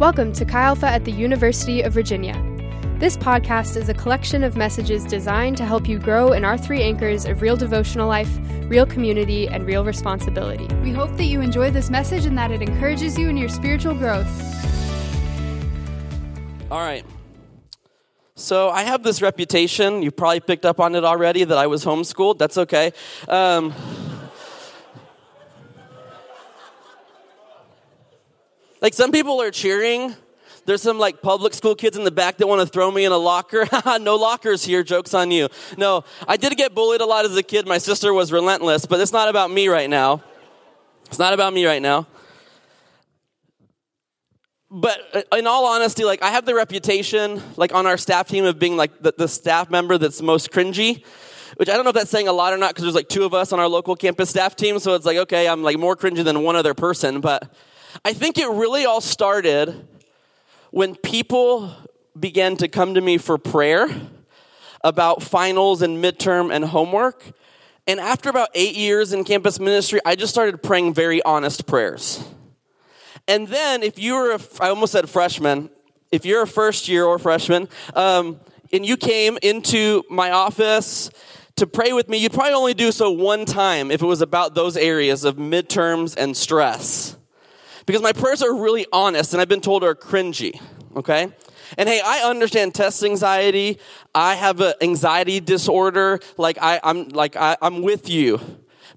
[0.00, 2.34] Welcome to Chi Alpha at the University of Virginia.
[2.98, 6.82] This podcast is a collection of messages designed to help you grow in our three
[6.82, 8.28] anchors of real devotional life,
[8.62, 10.66] real community, and real responsibility.
[10.82, 13.94] We hope that you enjoy this message and that it encourages you in your spiritual
[13.94, 14.26] growth.
[16.72, 17.06] All right.
[18.34, 20.02] So I have this reputation.
[20.02, 22.38] You've probably picked up on it already that I was homeschooled.
[22.38, 22.92] That's okay.
[23.28, 23.72] Um,
[28.84, 30.14] like some people are cheering.
[30.66, 33.12] There's some like public school kids in the back that want to throw me in
[33.12, 33.66] a locker.
[34.00, 34.84] no lockers here.
[34.84, 35.48] Jokes on you.
[35.76, 37.66] No, I did get bullied a lot as a kid.
[37.66, 40.22] My sister was relentless, but it's not about me right now.
[41.06, 42.06] It's not about me right now
[44.74, 44.98] but
[45.32, 48.58] uh, in all honesty, like I have the reputation, like on our staff team, of
[48.58, 51.04] being like the, the staff member that's most cringy.
[51.56, 53.22] Which I don't know if that's saying a lot or not, because there's like two
[53.22, 55.94] of us on our local campus staff team, so it's like okay, I'm like more
[55.94, 57.20] cringy than one other person.
[57.20, 57.54] But
[58.02, 59.86] I think it really all started
[60.70, 61.74] when people
[62.18, 63.88] began to come to me for prayer
[64.82, 67.24] about finals and midterm and homework.
[67.86, 72.24] And after about eight years in campus ministry, I just started praying very honest prayers.
[73.28, 75.70] And then if you were, a, I almost said freshman,
[76.10, 78.40] if you're a first year or freshman, um,
[78.72, 81.10] and you came into my office
[81.56, 84.54] to pray with me, you'd probably only do so one time if it was about
[84.54, 87.16] those areas of midterms and stress.
[87.86, 90.60] Because my prayers are really honest and I've been told are cringy,
[90.96, 91.32] okay?
[91.76, 93.78] And hey, I understand test anxiety.
[94.14, 96.20] I have an anxiety disorder.
[96.36, 98.40] Like I, am like I, I'm with you.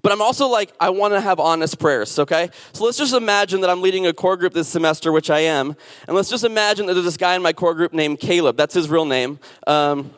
[0.00, 2.50] But I'm also like, I want to have honest prayers, okay?
[2.72, 5.74] So let's just imagine that I'm leading a core group this semester, which I am.
[6.06, 8.56] And let's just imagine that there's this guy in my core group named Caleb.
[8.56, 9.40] That's his real name.
[9.66, 10.12] Um,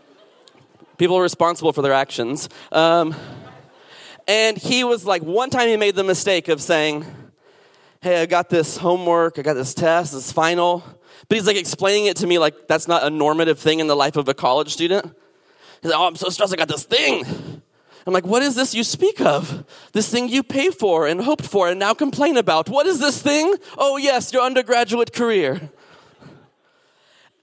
[0.99, 2.51] people are responsible for their actions.
[2.73, 3.15] Um,
[4.29, 7.07] and he was like, one time he made the mistake of saying,
[8.03, 10.83] Hey, I got this homework, I got this test, this final.
[11.29, 13.97] But he's like explaining it to me like that's not a normative thing in the
[13.97, 15.05] life of a college student.
[15.83, 17.63] He's like, Oh, I'm so stressed, I got this thing.
[18.07, 19.67] I'm like, what is this you speak of?
[19.93, 22.71] This thing you pay for and hoped for and now complain about.
[22.71, 23.55] What is this thing?
[23.77, 25.71] Oh, yes, your undergraduate career.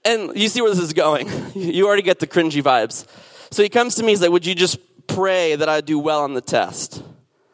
[0.04, 1.30] And you see where this is going.
[1.54, 3.06] You already get the cringy vibes.
[3.50, 6.22] So he comes to me, he's like, would you just pray that I do well
[6.22, 7.02] on the test?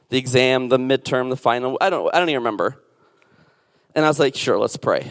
[0.09, 1.77] The exam, the midterm, the final.
[1.81, 2.84] I don't, I don't even remember.
[3.95, 5.11] And I was like, sure, let's pray.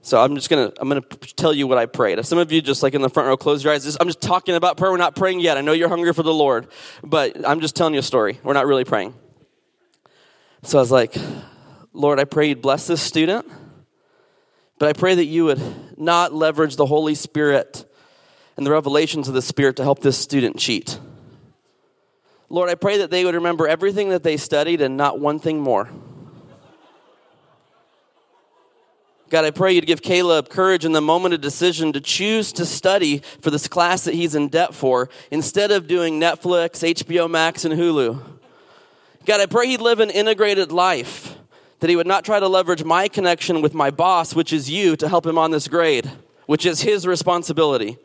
[0.00, 2.24] So I'm just gonna I'm gonna tell you what I prayed.
[2.24, 3.96] Some of you just like in the front row, close your eyes.
[4.00, 4.90] I'm just talking about prayer.
[4.90, 5.58] We're not praying yet.
[5.58, 6.68] I know you're hungry for the Lord,
[7.02, 8.38] but I'm just telling you a story.
[8.42, 9.14] We're not really praying.
[10.62, 11.14] So I was like,
[11.92, 13.46] Lord, I pray you'd bless this student,
[14.78, 15.60] but I pray that you would
[15.98, 17.84] not leverage the Holy Spirit
[18.56, 20.98] and the revelations of the Spirit to help this student cheat.
[22.48, 25.60] Lord, I pray that they would remember everything that they studied and not one thing
[25.60, 25.88] more.
[29.28, 32.50] God, I pray you to give Caleb courage in the moment of decision to choose
[32.54, 37.30] to study for this class that he's in debt for instead of doing Netflix, HBO
[37.30, 38.22] Max, and Hulu.
[39.26, 41.36] God, I pray he'd live an integrated life,
[41.80, 44.96] that he would not try to leverage my connection with my boss, which is you,
[44.96, 46.10] to help him on this grade,
[46.46, 47.98] which is his responsibility.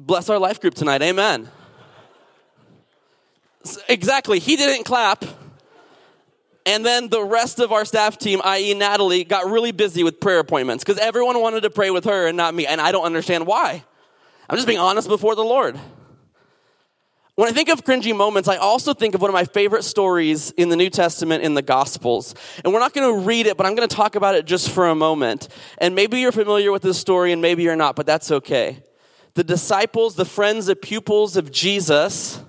[0.00, 1.02] Bless our life group tonight.
[1.02, 1.48] Amen.
[3.88, 4.40] Exactly.
[4.40, 5.24] He didn't clap.
[6.68, 10.38] And then the rest of our staff team, i.e., Natalie, got really busy with prayer
[10.38, 12.66] appointments because everyone wanted to pray with her and not me.
[12.66, 13.82] And I don't understand why.
[14.50, 15.80] I'm just being honest before the Lord.
[17.36, 20.50] When I think of cringy moments, I also think of one of my favorite stories
[20.50, 22.34] in the New Testament in the Gospels.
[22.62, 24.68] And we're not going to read it, but I'm going to talk about it just
[24.68, 25.48] for a moment.
[25.78, 28.82] And maybe you're familiar with this story and maybe you're not, but that's okay.
[29.32, 32.42] The disciples, the friends, the pupils of Jesus,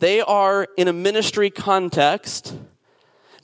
[0.00, 2.54] they are in a ministry context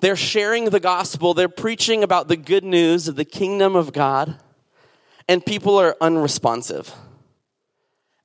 [0.02, 4.36] they're sharing the gospel, they're preaching about the good news of the kingdom of God,
[5.28, 6.92] and people are unresponsive.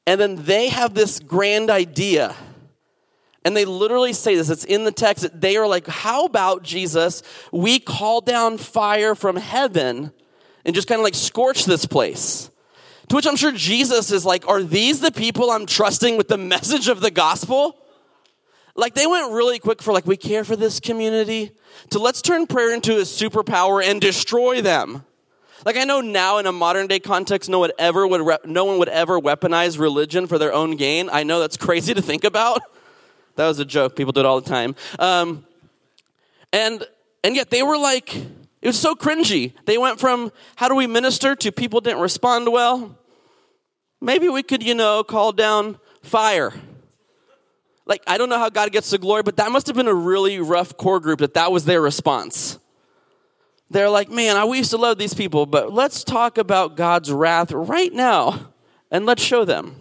[0.07, 2.35] And then they have this grand idea.
[3.45, 5.21] And they literally say this, it's in the text.
[5.21, 7.21] That they are like, How about Jesus?
[7.51, 10.11] We call down fire from heaven
[10.65, 12.49] and just kind of like scorch this place.
[13.09, 16.37] To which I'm sure Jesus is like, Are these the people I'm trusting with the
[16.37, 17.77] message of the gospel?
[18.77, 21.51] Like they went really quick for like, we care for this community
[21.89, 25.03] to let's turn prayer into a superpower and destroy them.
[25.65, 28.65] Like I know now in a modern day context, no one ever would re- no
[28.65, 31.09] one would ever weaponize religion for their own gain.
[31.11, 32.61] I know that's crazy to think about.
[33.35, 33.95] That was a joke.
[33.95, 34.75] People do it all the time.
[34.99, 35.45] Um,
[36.53, 36.85] and
[37.23, 39.53] and yet they were like, it was so cringy.
[39.65, 42.95] They went from how do we minister to people didn't respond well.
[43.99, 46.53] Maybe we could, you know, call down fire
[47.87, 49.93] like i don't know how god gets the glory but that must have been a
[49.93, 52.59] really rough core group that that was their response
[53.69, 57.11] they're like, man, I we used to love these people, but let's talk about God's
[57.11, 58.51] wrath right now
[58.91, 59.75] and let's show them.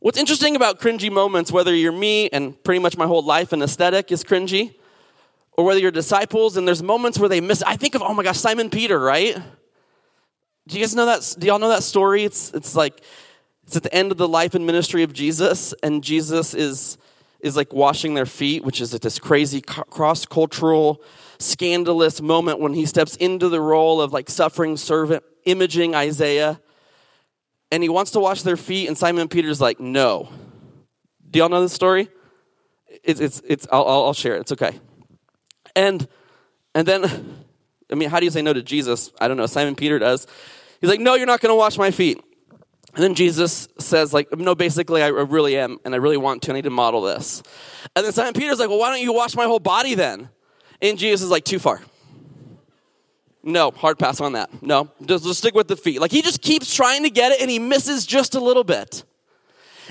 [0.00, 3.62] What's interesting about cringy moments, whether you're me and pretty much my whole life and
[3.62, 4.74] aesthetic is cringy,
[5.52, 7.62] or whether you're disciples and there's moments where they miss.
[7.62, 9.36] I think of, oh my gosh, Simon Peter, right?
[10.66, 11.34] Do you guys know that?
[11.38, 12.24] Do y'all know that story?
[12.24, 13.02] It's, it's like,
[13.70, 16.98] it's at the end of the life and ministry of Jesus, and Jesus is,
[17.38, 21.00] is like washing their feet, which is at this crazy cross cultural
[21.38, 26.60] scandalous moment when he steps into the role of like suffering servant, imaging Isaiah.
[27.70, 30.28] And he wants to wash their feet, and Simon Peter's like, no.
[31.30, 32.08] Do y'all know this story?
[33.04, 34.40] It's, it's, it's I'll, I'll share it.
[34.40, 34.80] It's okay.
[35.76, 36.08] And,
[36.74, 37.04] and then,
[37.88, 39.12] I mean, how do you say no to Jesus?
[39.20, 39.46] I don't know.
[39.46, 40.26] Simon Peter does.
[40.80, 42.20] He's like, no, you're not going to wash my feet.
[42.94, 46.50] And then Jesus says, like, no, basically, I really am, and I really want to.
[46.50, 47.42] I need to model this.
[47.94, 50.28] And then Simon Peter's like, well, why don't you wash my whole body then?
[50.82, 51.80] And Jesus is like, too far.
[53.42, 54.62] No, hard pass on that.
[54.62, 56.00] No, just, just stick with the feet.
[56.00, 59.04] Like he just keeps trying to get it and he misses just a little bit.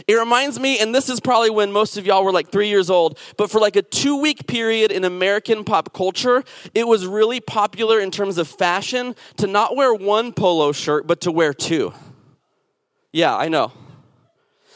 [0.07, 2.90] It reminds me, and this is probably when most of y'all were like three years
[2.90, 6.44] old, but for like a two week period in American pop culture,
[6.74, 11.22] it was really popular in terms of fashion to not wear one polo shirt, but
[11.22, 11.94] to wear two.
[13.12, 13.72] Yeah, I know.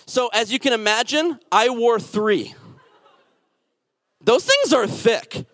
[0.06, 2.54] So as you can imagine, I wore three.
[4.22, 5.46] Those things are thick.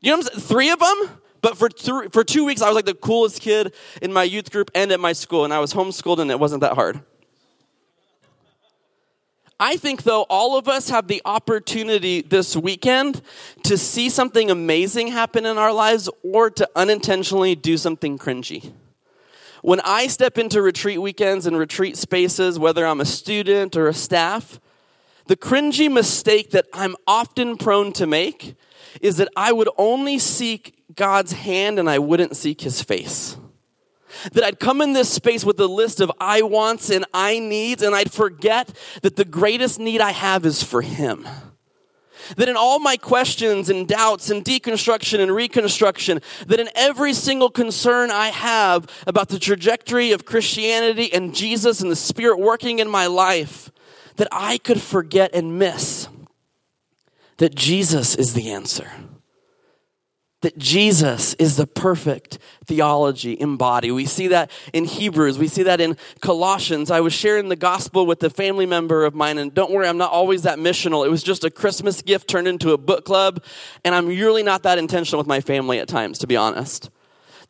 [0.00, 0.48] You know what I'm saying?
[0.48, 1.20] Three of them?
[1.42, 4.50] But for, th- for two weeks, I was like the coolest kid in my youth
[4.50, 7.00] group and at my school, and I was homeschooled, and it wasn't that hard.
[9.58, 13.20] I think, though, all of us have the opportunity this weekend
[13.64, 18.72] to see something amazing happen in our lives or to unintentionally do something cringy.
[19.62, 23.94] When I step into retreat weekends and retreat spaces, whether I'm a student or a
[23.94, 24.58] staff,
[25.26, 28.56] the cringy mistake that I'm often prone to make
[29.00, 33.36] is that I would only seek God's hand and I wouldn't seek his face.
[34.32, 37.82] That I'd come in this space with a list of I wants and I needs,
[37.82, 41.28] and I'd forget that the greatest need I have is for him.
[42.36, 47.50] That in all my questions and doubts and deconstruction and reconstruction, that in every single
[47.50, 52.88] concern I have about the trajectory of Christianity and Jesus and the Spirit working in
[52.88, 53.70] my life,
[54.16, 56.08] that I could forget and miss
[57.38, 58.90] that Jesus is the answer.
[60.42, 63.92] That Jesus is the perfect theology embodied.
[63.92, 65.38] We see that in Hebrews.
[65.38, 66.90] We see that in Colossians.
[66.90, 69.98] I was sharing the gospel with a family member of mine, and don't worry, I'm
[69.98, 71.04] not always that missional.
[71.04, 73.44] It was just a Christmas gift turned into a book club,
[73.84, 76.88] and I'm really not that intentional with my family at times, to be honest.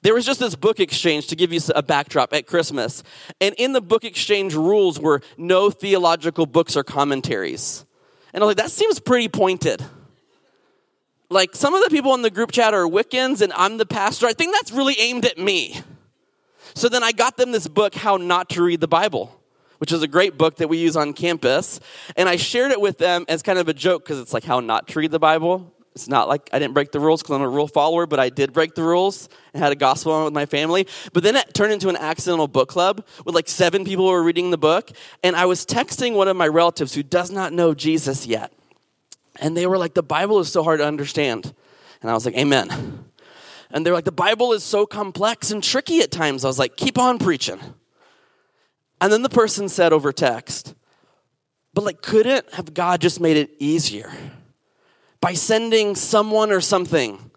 [0.03, 3.03] There was just this book exchange to give you a backdrop at Christmas.
[3.41, 7.85] And in the book exchange rules were no theological books or commentaries.
[8.33, 9.85] And I was like, that seems pretty pointed.
[11.33, 14.27] Like some of the people in the group chat are Wiccans and I'm the pastor.
[14.27, 15.81] I think that's really aimed at me.
[16.75, 19.41] So then I got them this book, How Not to Read the Bible,
[19.79, 21.79] which is a great book that we use on campus.
[22.17, 24.59] And I shared it with them as kind of a joke because it's like how
[24.59, 25.73] not to read the Bible.
[25.95, 28.29] It's not like I didn't break the rules because I'm a rule follower, but I
[28.29, 30.89] did break the rules and had a gospel with my family.
[31.13, 34.23] But then it turned into an accidental book club with like seven people who were
[34.23, 34.91] reading the book.
[35.23, 38.53] And I was texting one of my relatives who does not know Jesus yet.
[39.41, 41.53] And they were like, the Bible is so hard to understand.
[42.01, 43.05] And I was like, Amen.
[43.73, 46.45] And they're like, the Bible is so complex and tricky at times.
[46.45, 47.61] I was like, keep on preaching.
[49.01, 50.75] And then the person said over text,
[51.73, 54.11] but like, couldn't have God just made it easier?
[55.21, 57.31] by sending someone or something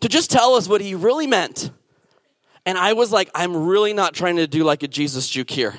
[0.00, 1.70] to just tell us what he really meant.
[2.66, 5.74] And I was like, I'm really not trying to do like a Jesus juke here.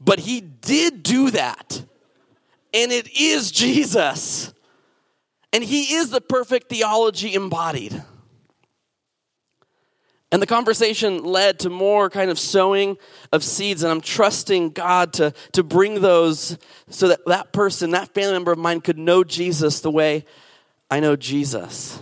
[0.00, 1.84] But he did do that.
[2.74, 4.52] And it is Jesus.
[5.52, 8.02] And he is the perfect theology embodied.
[10.32, 12.98] And the conversation led to more kind of sowing
[13.32, 16.56] of seeds, and I'm trusting God to, to bring those
[16.88, 20.24] so that that person, that family member of mine, could know Jesus the way
[20.88, 22.00] I know Jesus.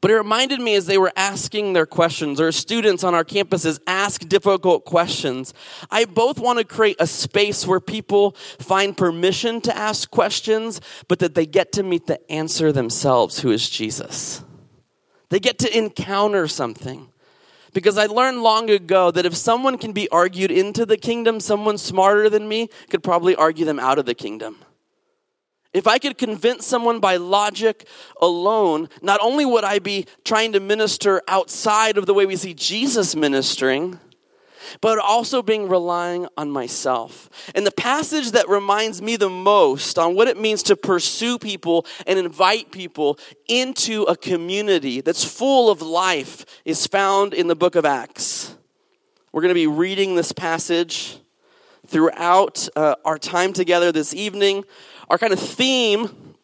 [0.00, 3.78] But it reminded me as they were asking their questions, or students on our campuses
[3.86, 5.52] ask difficult questions.
[5.90, 11.18] I both want to create a space where people find permission to ask questions, but
[11.18, 14.42] that they get to meet the answer themselves, who is Jesus.
[15.28, 17.08] They get to encounter something.
[17.72, 21.78] Because I learned long ago that if someone can be argued into the kingdom, someone
[21.78, 24.56] smarter than me could probably argue them out of the kingdom.
[25.72, 27.86] If I could convince someone by logic
[28.20, 32.54] alone, not only would I be trying to minister outside of the way we see
[32.54, 34.00] Jesus ministering,
[34.80, 37.30] but also being relying on myself.
[37.54, 41.86] And the passage that reminds me the most on what it means to pursue people
[42.06, 47.74] and invite people into a community that's full of life is found in the book
[47.74, 48.56] of Acts.
[49.32, 51.18] We're going to be reading this passage
[51.86, 54.64] throughout uh, our time together this evening.
[55.10, 56.36] Our kind of theme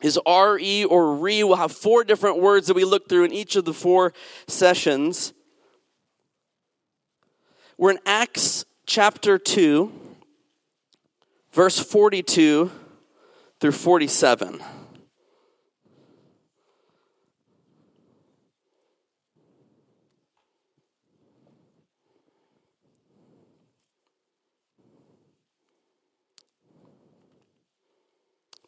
[0.00, 1.44] is RE or RE.
[1.44, 4.14] We'll have four different words that we look through in each of the four
[4.48, 5.34] sessions.
[7.76, 9.92] We're in Acts chapter 2,
[11.52, 12.70] verse 42
[13.60, 14.62] through 47.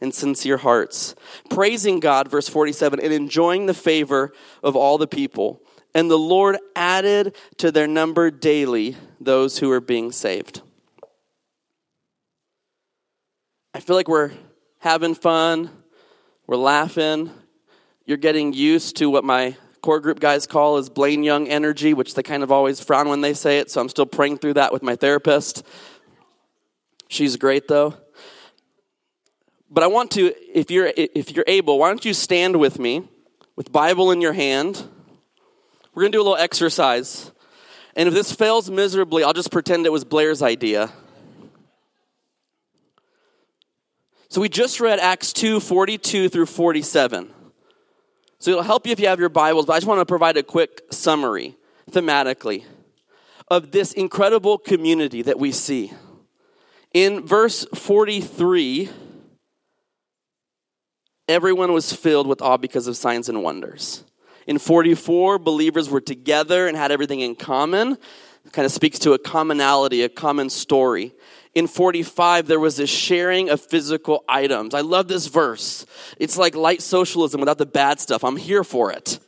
[0.00, 1.14] and sincere hearts,
[1.50, 5.62] praising God, verse 47, and enjoying the favor of all the people.
[5.94, 10.62] And the Lord added to their number daily those who were being saved.
[13.74, 14.32] I feel like we're
[14.78, 15.70] having fun,
[16.46, 17.30] we're laughing,
[18.04, 22.14] you're getting used to what my core group guys call is Blane Young energy, which
[22.14, 24.72] they kind of always frown when they say it, so I'm still praying through that
[24.72, 25.64] with my therapist.
[27.08, 27.94] She's great though.
[29.70, 33.08] But I want to, if you're, if you're able, why don't you stand with me
[33.54, 34.82] with Bible in your hand?
[35.94, 37.30] We're going to do a little exercise.
[37.94, 40.90] And if this fails miserably, I'll just pretend it was Blair's idea.
[44.28, 47.30] So we just read Acts 2 42 through 47.
[48.38, 50.36] So it'll help you if you have your Bibles, but I just want to provide
[50.36, 51.56] a quick summary
[51.90, 52.64] thematically
[53.48, 55.92] of this incredible community that we see.
[56.94, 58.88] In verse 43,
[61.30, 64.04] everyone was filled with awe because of signs and wonders.
[64.46, 67.92] In 44, believers were together and had everything in common.
[68.44, 71.12] It kind of speaks to a commonality, a common story.
[71.54, 74.74] In 45, there was a sharing of physical items.
[74.74, 75.84] I love this verse.
[76.18, 78.24] It's like light socialism without the bad stuff.
[78.24, 79.18] I'm here for it.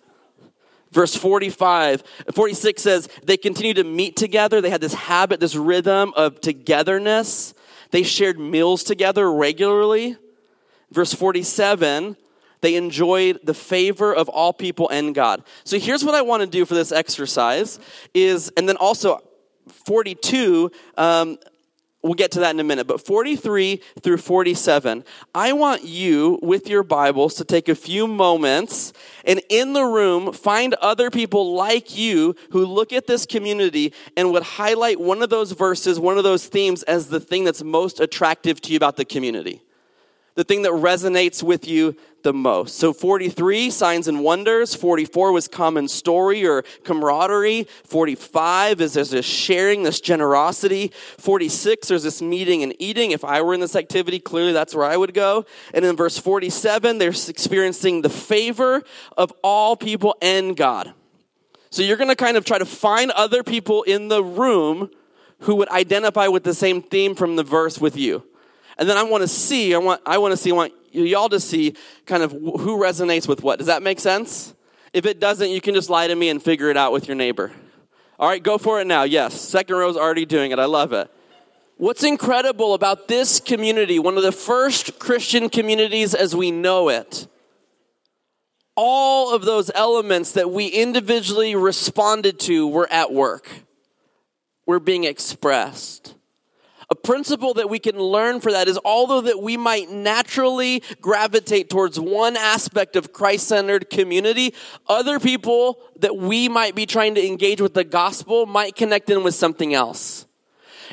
[0.92, 2.02] Verse 45,
[2.34, 4.60] 46 says, they continued to meet together.
[4.60, 7.54] They had this habit, this rhythm of togetherness.
[7.90, 10.16] They shared meals together regularly.
[10.92, 12.16] Verse 47,
[12.60, 15.42] they enjoyed the favor of all people and God.
[15.64, 17.78] So here's what I want to do for this exercise
[18.14, 19.20] is, and then also
[19.86, 21.38] 42, um,
[22.02, 26.68] we'll get to that in a minute, but 43 through 47, I want you with
[26.68, 28.92] your Bibles to take a few moments
[29.24, 34.30] and in the room find other people like you who look at this community and
[34.32, 37.98] would highlight one of those verses, one of those themes as the thing that's most
[37.98, 39.62] attractive to you about the community
[40.34, 42.76] the thing that resonates with you the most.
[42.76, 44.74] So 43, signs and wonders.
[44.74, 47.66] 44 was common story or camaraderie.
[47.84, 50.92] 45 is there's this sharing, this generosity.
[51.18, 53.10] 46, there's this meeting and eating.
[53.10, 55.44] If I were in this activity, clearly that's where I would go.
[55.74, 58.82] And in verse 47, they're experiencing the favor
[59.16, 60.94] of all people and God.
[61.70, 64.90] So you're going to kind of try to find other people in the room
[65.40, 68.24] who would identify with the same theme from the verse with you.
[68.78, 71.28] And then I want to see, I want, I want to see, I want y'all
[71.28, 71.74] to see
[72.06, 73.58] kind of who resonates with what.
[73.58, 74.54] Does that make sense?
[74.92, 77.14] If it doesn't, you can just lie to me and figure it out with your
[77.14, 77.52] neighbor.
[78.18, 79.02] All right, go for it now.
[79.02, 80.58] Yes, second row's already doing it.
[80.58, 81.10] I love it.
[81.76, 87.26] What's incredible about this community, one of the first Christian communities as we know it,
[88.76, 93.48] all of those elements that we individually responded to were at work,
[94.66, 96.14] were being expressed.
[96.92, 101.70] A principle that we can learn for that is although that we might naturally gravitate
[101.70, 104.52] towards one aspect of Christ-centered community,
[104.90, 109.22] other people that we might be trying to engage with the gospel might connect in
[109.22, 110.26] with something else.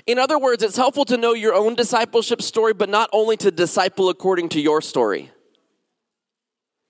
[0.08, 3.52] In other words, it's helpful to know your own discipleship story, but not only to
[3.52, 5.32] disciple according to your story.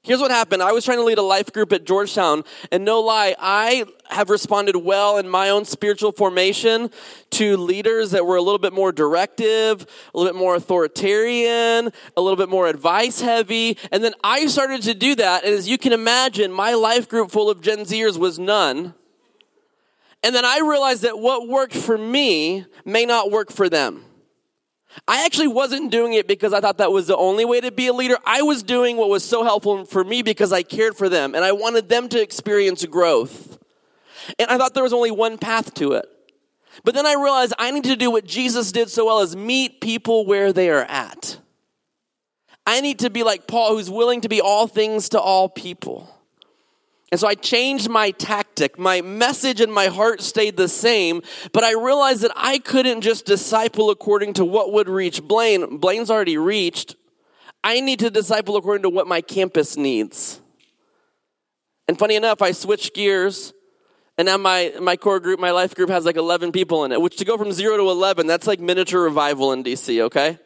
[0.01, 0.63] Here's what happened.
[0.63, 4.29] I was trying to lead a life group at Georgetown, and no lie, I have
[4.29, 6.89] responded well in my own spiritual formation
[7.32, 12.22] to leaders that were a little bit more directive, a little bit more authoritarian, a
[12.22, 13.77] little bit more advice heavy.
[13.91, 17.29] And then I started to do that, and as you can imagine, my life group
[17.29, 18.94] full of Gen Zers was none.
[20.24, 24.06] And then I realized that what worked for me may not work for them.
[25.08, 27.88] I actually wasn't doing it because I thought that was the only way to be
[27.88, 28.17] a leader.
[28.25, 31.43] I was doing what was so helpful for me because I cared for them and
[31.43, 33.58] I wanted them to experience growth.
[34.38, 36.05] And I thought there was only one path to it.
[36.84, 39.81] But then I realized I need to do what Jesus did so well as meet
[39.81, 41.39] people where they are at.
[42.65, 46.15] I need to be like Paul, who's willing to be all things to all people.
[47.12, 48.78] And so I changed my tactic.
[48.78, 51.24] My message and my heart stayed the same,
[51.54, 55.78] but I realized that I couldn't just disciple according to what would reach Blane.
[55.78, 56.96] Blane's already reached.
[57.63, 60.39] I need to disciple according to what my campus needs.
[61.88, 63.54] And funny enough, I switched gears,
[64.16, 67.01] and now my, my core group, my life group, has like 11 people in it,
[67.01, 70.38] which to go from zero to 11, that's like miniature revival in DC, okay?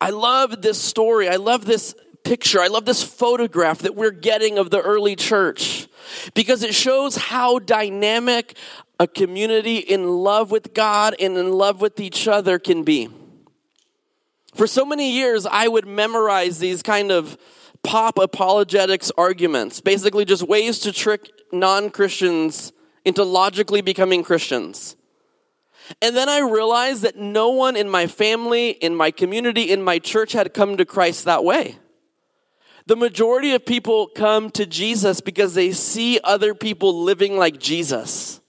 [0.00, 1.28] I love this story.
[1.28, 1.94] I love this
[2.28, 2.60] picture.
[2.60, 5.88] I love this photograph that we're getting of the early church
[6.34, 8.54] because it shows how dynamic
[9.00, 13.08] a community in love with God and in love with each other can be.
[14.54, 17.38] For so many years, I would memorize these kind of
[17.82, 22.74] pop apologetics arguments, basically just ways to trick non Christians
[23.06, 24.96] into logically becoming Christians.
[26.02, 29.98] And then I realized that no one in my family, in my community, in my
[29.98, 31.78] church had come to Christ that way.
[32.88, 38.40] The majority of people come to Jesus because they see other people living like Jesus.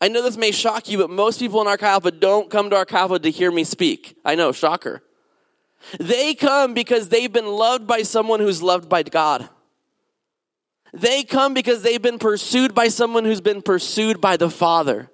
[0.00, 3.18] I know this may shock you, but most people in Alpha don't come to Alpha
[3.18, 4.16] to hear me speak.
[4.24, 5.02] I know, shocker.
[5.98, 9.48] They come because they've been loved by someone who's loved by God.
[10.92, 15.10] They come because they've been pursued by someone who's been pursued by the Father.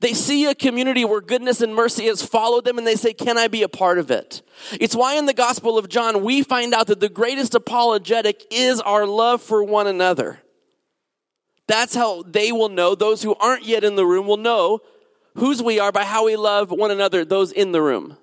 [0.00, 3.38] They see a community where goodness and mercy has followed them and they say, Can
[3.38, 4.42] I be a part of it?
[4.72, 8.80] It's why in the Gospel of John we find out that the greatest apologetic is
[8.80, 10.40] our love for one another.
[11.66, 14.80] That's how they will know, those who aren't yet in the room will know
[15.36, 18.16] whose we are by how we love one another, those in the room.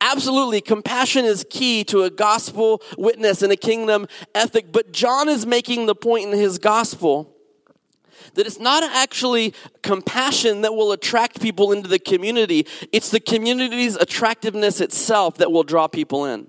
[0.00, 5.46] Absolutely, compassion is key to a gospel witness and a kingdom ethic, but John is
[5.46, 7.33] making the point in his gospel
[8.34, 13.96] that it's not actually compassion that will attract people into the community, it's the community's
[13.96, 16.46] attractiveness itself that will draw people in.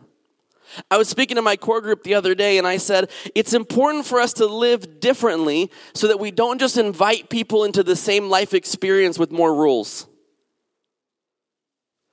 [0.89, 4.05] I was speaking to my core group the other day and I said, it's important
[4.05, 8.29] for us to live differently so that we don't just invite people into the same
[8.29, 10.07] life experience with more rules.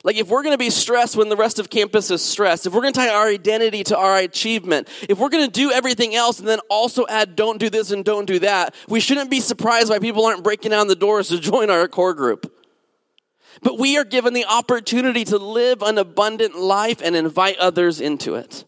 [0.04, 2.72] Like, if we're going to be stressed when the rest of campus is stressed, if
[2.72, 6.14] we're going to tie our identity to our achievement, if we're going to do everything
[6.14, 9.38] else and then also add don't do this and don't do that, we shouldn't be
[9.38, 12.52] surprised why people aren't breaking down the doors to join our core group.
[13.62, 18.34] But we are given the opportunity to live an abundant life and invite others into
[18.34, 18.64] it.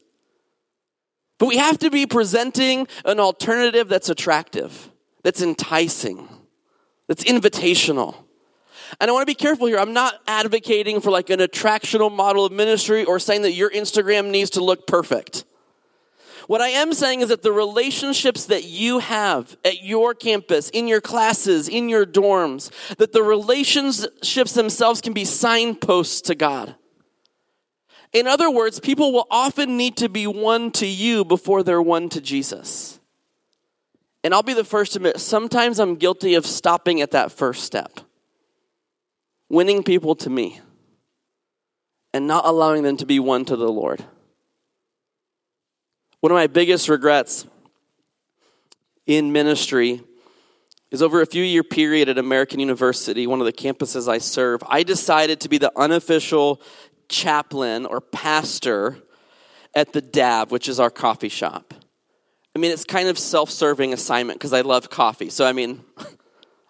[1.38, 4.90] But we have to be presenting an alternative that's attractive,
[5.24, 6.28] that's enticing,
[7.08, 8.23] that's invitational.
[9.00, 9.78] And I want to be careful here.
[9.78, 14.30] I'm not advocating for like an attractional model of ministry or saying that your Instagram
[14.30, 15.44] needs to look perfect.
[16.46, 20.88] What I am saying is that the relationships that you have at your campus, in
[20.88, 26.74] your classes, in your dorms, that the relationships themselves can be signposts to God.
[28.12, 32.10] In other words, people will often need to be one to you before they're one
[32.10, 33.00] to Jesus.
[34.22, 37.64] And I'll be the first to admit, sometimes I'm guilty of stopping at that first
[37.64, 38.00] step
[39.48, 40.60] winning people to me
[42.12, 44.04] and not allowing them to be one to the Lord.
[46.20, 47.46] One of my biggest regrets
[49.06, 50.02] in ministry
[50.90, 54.62] is over a few year period at American University, one of the campuses I serve,
[54.66, 56.62] I decided to be the unofficial
[57.08, 58.98] chaplain or pastor
[59.74, 61.74] at the Dav, which is our coffee shop.
[62.54, 65.30] I mean, it's kind of self serving assignment because I love coffee.
[65.30, 65.84] So, I mean,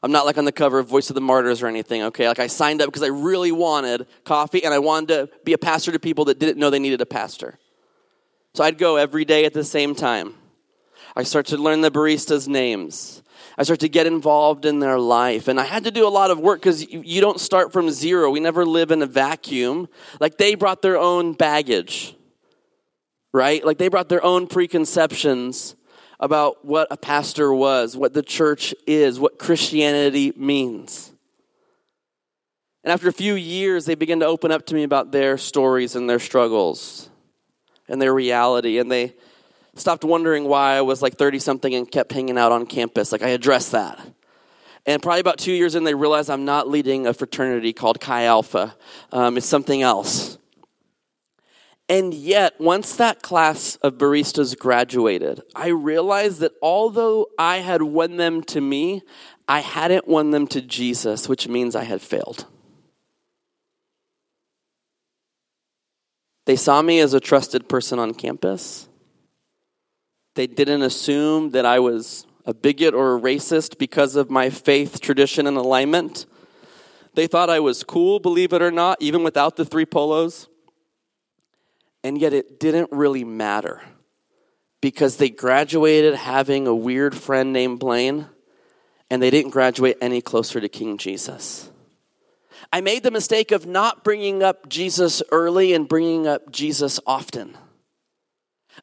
[0.04, 2.28] I'm not like on the cover of Voice of the Martyrs or anything, okay?
[2.28, 5.58] Like I signed up because I really wanted coffee and I wanted to be a
[5.58, 7.58] pastor to people that didn't know they needed a pastor.
[8.52, 10.34] So I'd go every day at the same time.
[11.16, 13.22] I start to learn the baristas' names.
[13.56, 15.48] I start to get involved in their life.
[15.48, 18.30] And I had to do a lot of work because you don't start from zero.
[18.30, 19.88] We never live in a vacuum.
[20.20, 22.14] Like they brought their own baggage,
[23.32, 23.64] right?
[23.64, 25.76] Like they brought their own preconceptions
[26.24, 31.12] about what a pastor was, what the church is, what Christianity means.
[32.82, 35.96] And after a few years, they began to open up to me about their stories
[35.96, 37.10] and their struggles
[37.88, 38.78] and their reality.
[38.78, 39.14] And they
[39.74, 43.12] stopped wondering why I was like 30 something and kept hanging out on campus.
[43.12, 44.00] Like I addressed that.
[44.86, 48.24] And probably about two years in, they realized I'm not leading a fraternity called Chi
[48.24, 48.74] Alpha.
[49.12, 50.38] Um, it's something else.
[51.88, 58.16] And yet, once that class of baristas graduated, I realized that although I had won
[58.16, 59.02] them to me,
[59.46, 62.46] I hadn't won them to Jesus, which means I had failed.
[66.46, 68.88] They saw me as a trusted person on campus.
[70.34, 75.00] They didn't assume that I was a bigot or a racist because of my faith,
[75.00, 76.26] tradition, and alignment.
[77.14, 80.48] They thought I was cool, believe it or not, even without the three polos.
[82.04, 83.82] And yet it didn't really matter
[84.82, 88.28] because they graduated having a weird friend named Blane
[89.10, 91.70] and they didn't graduate any closer to King Jesus.
[92.70, 97.56] I made the mistake of not bringing up Jesus early and bringing up Jesus often.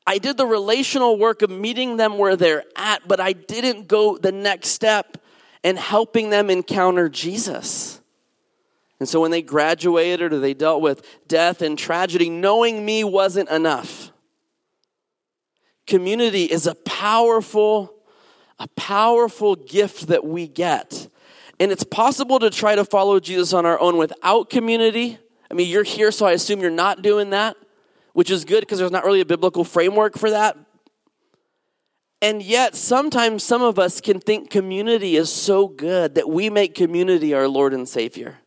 [0.08, 4.18] I did the relational work of meeting them where they're at, but I didn't go
[4.18, 5.18] the next step
[5.64, 8.01] and helping them encounter Jesus.
[9.02, 13.50] And so when they graduated or they dealt with death and tragedy, knowing me wasn't
[13.50, 14.12] enough.
[15.88, 17.96] Community is a powerful,
[18.60, 21.08] a powerful gift that we get.
[21.60, 25.18] And it's possible to try to follow Jesus on our own without community.
[25.50, 27.58] I mean, you're here, so I assume you're not doing that,
[28.14, 30.60] which is good because there's not really a biblical framework for that.
[32.22, 36.76] And yet, sometimes some of us can think community is so good that we make
[36.76, 38.38] community our Lord and Savior.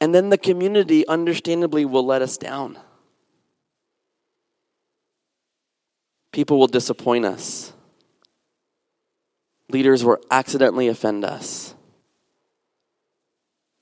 [0.00, 2.78] And then the community, understandably, will let us down.
[6.32, 7.72] People will disappoint us.
[9.68, 11.74] Leaders will accidentally offend us.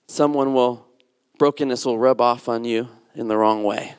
[0.08, 0.86] Someone will,
[1.38, 3.94] brokenness will rub off on you in the wrong way.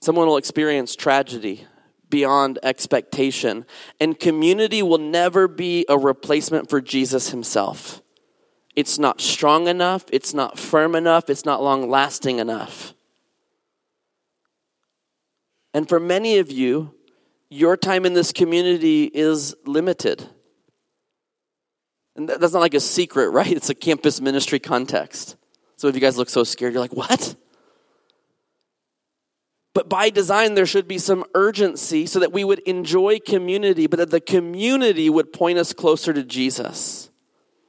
[0.00, 1.66] Someone will experience tragedy
[2.08, 3.66] beyond expectation.
[3.98, 8.02] And community will never be a replacement for Jesus himself.
[8.76, 12.92] It's not strong enough, it's not firm enough, it's not long lasting enough.
[15.72, 16.94] And for many of you,
[17.48, 20.28] your time in this community is limited.
[22.16, 23.50] And that's not like a secret, right?
[23.50, 25.36] It's a campus ministry context.
[25.76, 27.34] So if you guys look so scared, you're like, what?
[29.74, 33.98] But by design, there should be some urgency so that we would enjoy community, but
[33.98, 37.10] that the community would point us closer to Jesus.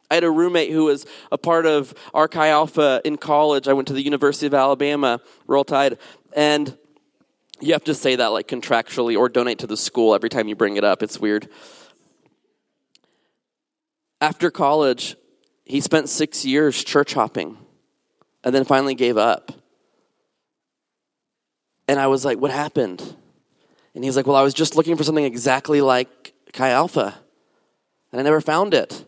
[0.10, 3.68] I had a roommate who was a part of Archi Alpha in college.
[3.68, 5.98] I went to the University of Alabama, Roll Tide,
[6.34, 6.78] and
[7.60, 10.56] you have to say that like contractually or donate to the school every time you
[10.56, 11.04] bring it up.
[11.04, 11.50] It's weird.
[14.22, 15.16] After college,
[15.66, 17.58] he spent six years church hopping
[18.44, 19.52] and then finally gave up.
[21.88, 23.02] And I was like, What happened?
[23.94, 27.20] And he's like, Well, I was just looking for something exactly like Chi Alpha,
[28.12, 29.06] and I never found it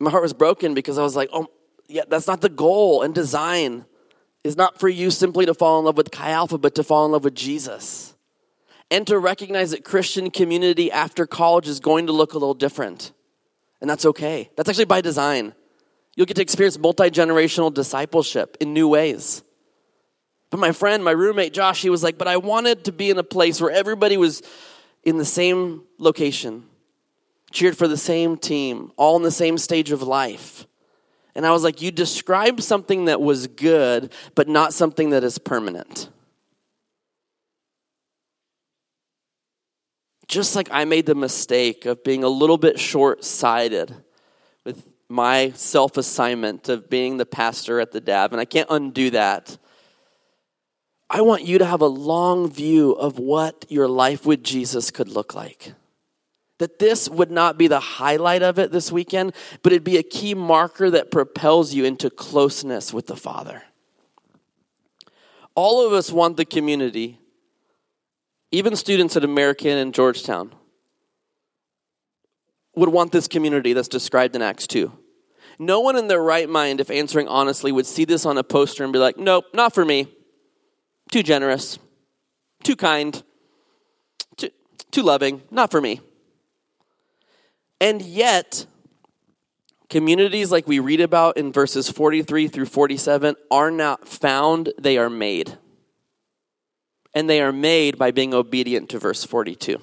[0.00, 1.46] my heart was broken because I was like, oh,
[1.88, 3.84] yeah, that's not the goal and design
[4.42, 7.06] is not for you simply to fall in love with Chi Alpha, but to fall
[7.06, 8.14] in love with Jesus.
[8.90, 13.12] And to recognize that Christian community after college is going to look a little different.
[13.80, 14.50] And that's okay.
[14.56, 15.54] That's actually by design.
[16.14, 19.42] You'll get to experience multi generational discipleship in new ways.
[20.50, 23.18] But my friend, my roommate Josh, he was like, But I wanted to be in
[23.18, 24.42] a place where everybody was
[25.02, 26.64] in the same location,
[27.54, 30.66] cheered for the same team, all in the same stage of life.
[31.34, 35.38] And I was like, You described something that was good, but not something that is
[35.38, 36.10] permanent.
[40.26, 43.94] Just like I made the mistake of being a little bit short sighted
[44.64, 49.10] with my self assignment of being the pastor at the Dav, and I can't undo
[49.10, 49.56] that.
[51.10, 55.08] I want you to have a long view of what your life with Jesus could
[55.08, 55.74] look like.
[56.58, 60.04] That this would not be the highlight of it this weekend, but it'd be a
[60.04, 63.64] key marker that propels you into closeness with the Father.
[65.56, 67.18] All of us want the community,
[68.50, 70.52] even students at American and Georgetown,
[72.76, 74.92] would want this community that's described in Acts 2.
[75.58, 78.82] No one in their right mind, if answering honestly, would see this on a poster
[78.82, 80.08] and be like, nope, not for me.
[81.12, 81.78] Too generous,
[82.64, 83.22] too kind,
[84.36, 84.50] too,
[84.90, 86.00] too loving, not for me.
[87.80, 88.66] And yet,
[89.88, 95.10] communities like we read about in verses 43 through 47 are not found, they are
[95.10, 95.58] made.
[97.14, 99.80] And they are made by being obedient to verse 42.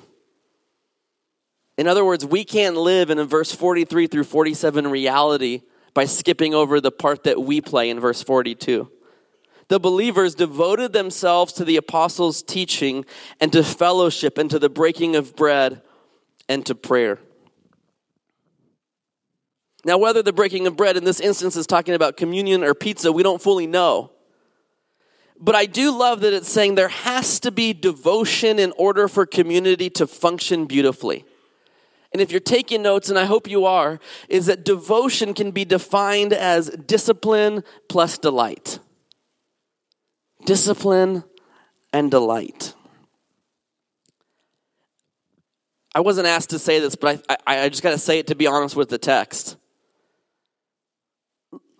[1.77, 5.61] In other words, we can't live in a verse 43 through 47 reality
[5.93, 8.89] by skipping over the part that we play in verse 42.
[9.67, 13.05] The believers devoted themselves to the apostles' teaching
[13.39, 15.81] and to fellowship and to the breaking of bread
[16.49, 17.19] and to prayer.
[19.83, 23.11] Now, whether the breaking of bread in this instance is talking about communion or pizza,
[23.11, 24.11] we don't fully know.
[25.39, 29.25] But I do love that it's saying there has to be devotion in order for
[29.25, 31.25] community to function beautifully.
[32.13, 35.65] And if you're taking notes, and I hope you are, is that devotion can be
[35.65, 38.79] defined as discipline plus delight.
[40.45, 41.23] Discipline
[41.91, 42.75] and delight.
[45.95, 48.27] I wasn't asked to say this, but I, I, I just got to say it
[48.27, 49.57] to be honest with the text.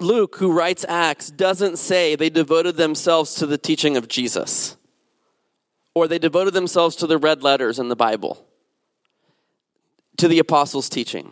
[0.02, 4.78] Luke, who writes Acts, doesn't say they devoted themselves to the teaching of Jesus
[5.94, 8.46] or they devoted themselves to the red letters in the Bible,
[10.18, 11.32] to the apostles' teaching.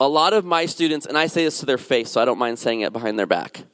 [0.00, 2.38] A lot of my students, and I say this to their face, so I don't
[2.38, 3.64] mind saying it behind their back,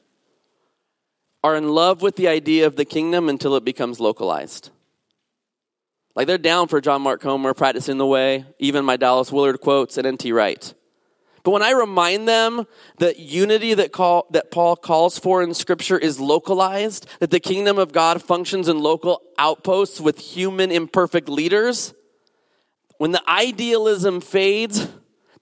[1.43, 4.71] are in love with the idea of the kingdom until it becomes localized.
[6.15, 9.97] Like they're down for John Mark Comer, practicing the way, even my Dallas Willard quotes
[9.97, 10.31] and N.T.
[10.31, 10.73] Wright.
[11.45, 12.65] But when I remind them
[12.97, 17.77] that unity that, call, that Paul calls for in Scripture is localized, that the kingdom
[17.77, 21.93] of God functions in local outposts with human imperfect leaders,
[22.97, 24.87] when the idealism fades,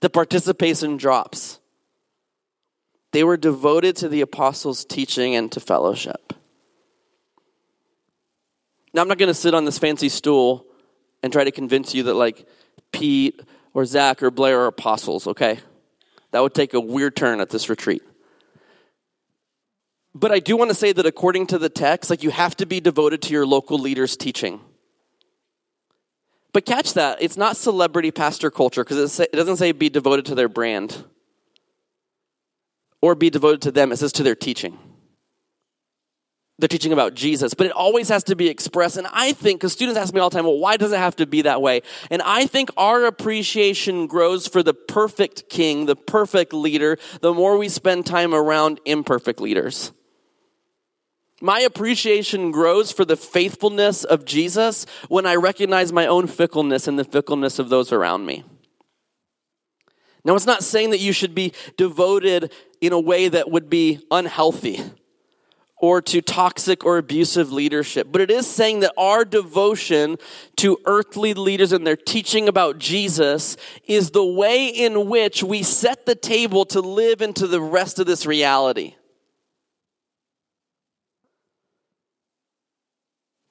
[0.00, 1.58] the participation drops.
[3.12, 6.34] They were devoted to the apostles' teaching and to fellowship.
[8.92, 10.66] Now, I'm not going to sit on this fancy stool
[11.22, 12.46] and try to convince you that, like,
[12.92, 13.40] Pete
[13.72, 15.60] or Zach or Blair are apostles, okay?
[16.34, 18.02] That would take a weird turn at this retreat.
[20.16, 22.66] But I do want to say that according to the text, like you have to
[22.66, 24.58] be devoted to your local leader's teaching.
[26.52, 30.34] But catch that, it's not celebrity pastor culture because it doesn't say be devoted to
[30.34, 31.04] their brand
[33.00, 34.76] or be devoted to them, it says to their teaching
[36.58, 38.96] they're teaching about Jesus, but it always has to be expressed.
[38.96, 41.16] And I think, because students ask me all the time, well, why does it have
[41.16, 41.82] to be that way?
[42.10, 47.58] And I think our appreciation grows for the perfect king, the perfect leader, the more
[47.58, 49.92] we spend time around imperfect leaders.
[51.40, 56.96] My appreciation grows for the faithfulness of Jesus when I recognize my own fickleness and
[56.96, 58.44] the fickleness of those around me.
[60.24, 64.00] Now, it's not saying that you should be devoted in a way that would be
[64.10, 64.80] unhealthy
[65.84, 68.08] or to toxic or abusive leadership.
[68.10, 70.16] But it is saying that our devotion
[70.56, 76.06] to earthly leaders and their teaching about Jesus is the way in which we set
[76.06, 78.94] the table to live into the rest of this reality.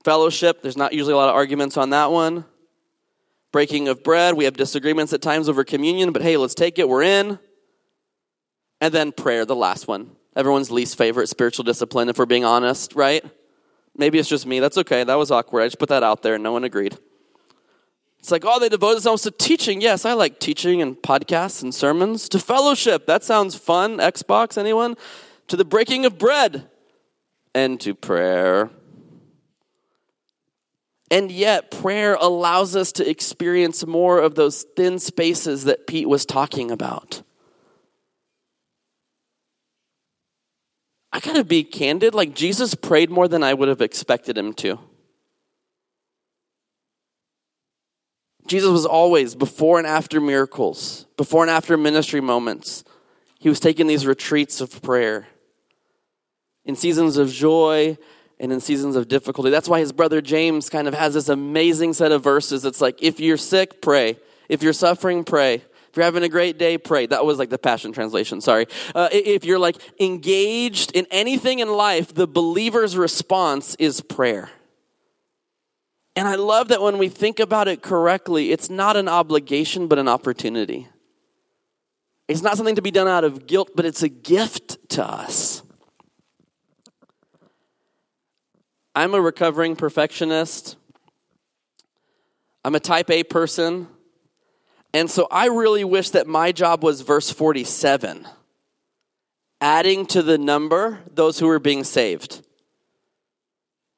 [0.03, 2.45] Fellowship, there's not usually a lot of arguments on that one.
[3.51, 6.89] Breaking of bread, we have disagreements at times over communion, but hey, let's take it,
[6.89, 7.37] we're in.
[8.81, 12.95] And then prayer, the last one everyone's least favorite spiritual discipline, if we're being honest,
[12.95, 13.23] right?
[13.95, 14.59] Maybe it's just me.
[14.59, 15.03] That's okay.
[15.03, 15.61] That was awkward.
[15.61, 16.97] I just put that out there and no one agreed.
[18.19, 19.81] It's like, oh, they devote themselves to teaching.
[19.81, 22.29] Yes, I like teaching and podcasts and sermons.
[22.29, 23.05] To fellowship.
[23.05, 23.97] That sounds fun.
[23.97, 24.95] Xbox, anyone?
[25.49, 26.69] To the breaking of bread.
[27.53, 28.69] And to prayer.
[31.11, 36.25] And yet, prayer allows us to experience more of those thin spaces that Pete was
[36.25, 37.21] talking about.
[41.13, 44.79] I gotta be candid, like Jesus prayed more than I would have expected him to.
[48.47, 52.83] Jesus was always before and after miracles, before and after ministry moments.
[53.39, 55.27] He was taking these retreats of prayer
[56.65, 57.95] in seasons of joy
[58.39, 59.51] and in seasons of difficulty.
[59.51, 62.65] That's why his brother James kind of has this amazing set of verses.
[62.65, 64.17] It's like, if you're sick, pray.
[64.49, 65.61] If you're suffering, pray.
[65.93, 67.05] If you're having a great day, pray.
[67.05, 68.65] That was like the Passion Translation, sorry.
[68.95, 74.49] Uh, if you're like engaged in anything in life, the believer's response is prayer.
[76.15, 79.99] And I love that when we think about it correctly, it's not an obligation, but
[79.99, 80.87] an opportunity.
[82.27, 85.61] It's not something to be done out of guilt, but it's a gift to us.
[88.95, 90.75] I'm a recovering perfectionist.
[92.65, 93.89] I'm a type A person.
[94.93, 98.27] And so I really wish that my job was verse 47,
[99.59, 102.45] adding to the number those who are being saved.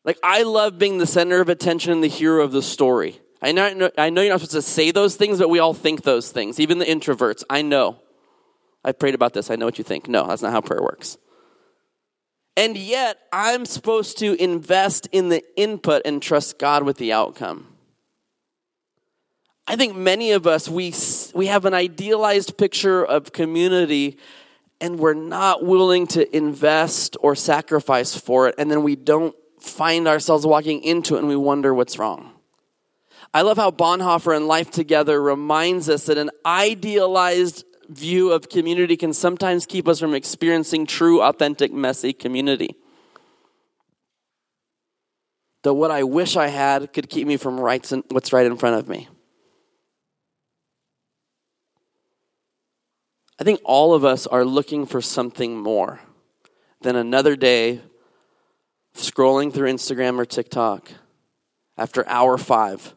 [0.05, 3.19] Like, I love being the center of attention and the hero of the story.
[3.41, 6.03] I know, I know you're not supposed to say those things, but we all think
[6.03, 7.43] those things, even the introverts.
[7.49, 7.99] I know.
[8.83, 9.49] I prayed about this.
[9.49, 10.07] I know what you think.
[10.07, 11.17] No, that's not how prayer works.
[12.55, 17.74] And yet, I'm supposed to invest in the input and trust God with the outcome.
[19.67, 20.93] I think many of us, we,
[21.33, 24.17] we have an idealized picture of community
[24.79, 28.55] and we're not willing to invest or sacrifice for it.
[28.57, 32.33] And then we don't find ourselves walking into it and we wonder what's wrong.
[33.33, 38.95] I love how Bonhoeffer and Life Together reminds us that an idealized view of community
[38.95, 42.75] can sometimes keep us from experiencing true, authentic, messy community.
[45.63, 48.57] That what I wish I had could keep me from rights and what's right in
[48.57, 49.07] front of me.
[53.39, 55.99] I think all of us are looking for something more
[56.81, 57.81] than another day
[58.95, 60.89] scrolling through Instagram or TikTok
[61.77, 62.93] after hour five.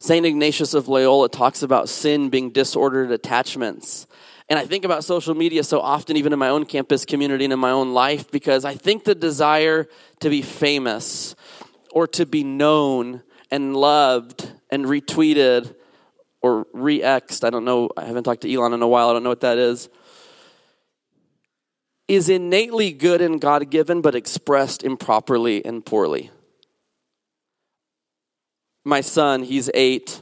[0.00, 0.26] St.
[0.26, 4.06] Ignatius of Loyola talks about sin being disordered attachments.
[4.48, 7.52] And I think about social media so often, even in my own campus community and
[7.52, 9.88] in my own life, because I think the desire
[10.20, 11.36] to be famous
[11.92, 15.74] or to be known and loved and retweeted
[16.42, 19.22] or re-exed, I don't know, I haven't talked to Elon in a while, I don't
[19.22, 19.88] know what that is,
[22.08, 26.30] is innately good and God given, but expressed improperly and poorly.
[28.84, 30.20] My son, he's eight.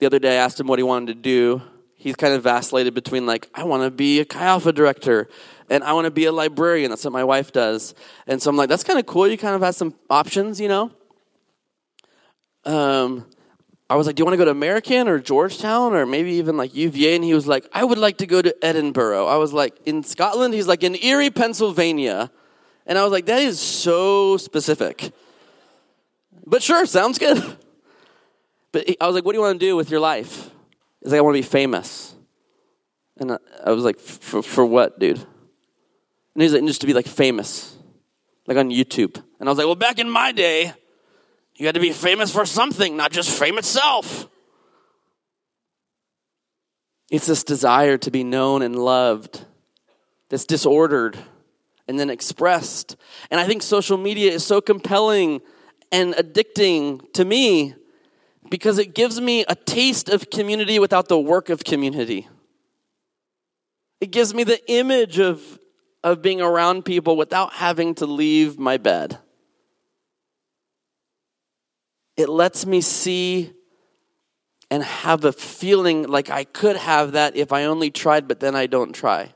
[0.00, 1.62] The other day I asked him what he wanted to do.
[1.94, 5.28] He's kind of vacillated between, like, I want to be a Chi Alpha director
[5.70, 6.90] and I want to be a librarian.
[6.90, 7.94] That's what my wife does.
[8.26, 9.28] And so I'm like, that's kind of cool.
[9.28, 10.90] You kind of have some options, you know?
[12.64, 13.26] Um,
[13.92, 16.56] I was like, Do you want to go to American or Georgetown or maybe even
[16.56, 17.14] like UVA?
[17.14, 19.26] And he was like, I would like to go to Edinburgh.
[19.26, 20.54] I was like, In Scotland?
[20.54, 22.30] He's like, In Erie, Pennsylvania.
[22.86, 25.12] And I was like, That is so specific.
[26.46, 27.38] But sure, sounds good.
[28.72, 30.50] But I was like, What do you want to do with your life?
[31.02, 32.14] He's like, I want to be famous.
[33.18, 35.18] And I was like, For, for what, dude?
[35.18, 37.76] And he's like, Just to be like famous,
[38.46, 39.22] like on YouTube.
[39.38, 40.72] And I was like, Well, back in my day,
[41.62, 44.26] you had to be famous for something, not just fame itself.
[47.08, 49.44] It's this desire to be known and loved
[50.28, 51.16] that's disordered
[51.86, 52.96] and then expressed.
[53.30, 55.40] And I think social media is so compelling
[55.92, 57.76] and addicting to me
[58.50, 62.26] because it gives me a taste of community without the work of community.
[64.00, 65.60] It gives me the image of,
[66.02, 69.20] of being around people without having to leave my bed
[72.16, 73.52] it lets me see
[74.70, 78.54] and have a feeling like I could have that if I only tried, but then
[78.54, 79.34] I don't try.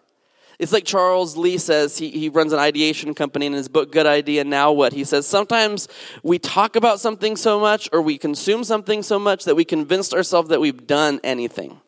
[0.59, 4.07] It's like Charles Lee says, he, he runs an ideation company in his book, Good
[4.07, 4.95] Idea, Now What?
[4.95, 5.89] He says, sometimes
[6.23, 10.15] we talk about something so much or we consume something so much that we convinced
[10.15, 11.79] ourselves that we've done anything.